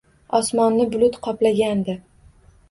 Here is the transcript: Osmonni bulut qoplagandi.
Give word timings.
Osmonni 0.37 0.87
bulut 0.95 1.19
qoplagandi. 1.27 1.97